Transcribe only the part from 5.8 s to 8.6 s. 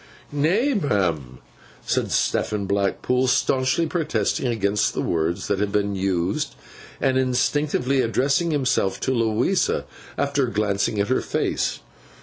used, and instinctively addressing